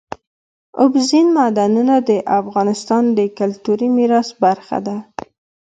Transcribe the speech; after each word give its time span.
اوبزین 0.81 1.27
معدنونه 1.37 1.95
د 2.09 2.11
افغانستان 2.39 3.03
د 3.17 3.19
کلتوري 3.37 3.87
میراث 3.97 4.29
برخه 4.43 4.77
ده. 4.87 4.97